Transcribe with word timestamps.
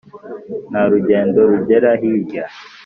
Nta 0.69 0.83
rugendo 0.91 1.39
rugera 1.51 1.91
hirya, 2.01 2.43